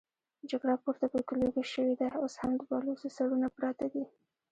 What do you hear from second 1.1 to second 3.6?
په کليو کې شوې ده، اوس هم د بلوڅو سرونه